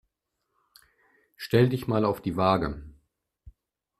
Stell 1.35 1.69
dich 1.69 1.85
mal 1.85 2.05
auf 2.05 2.21
die 2.23 2.35
Waage. 2.35 2.81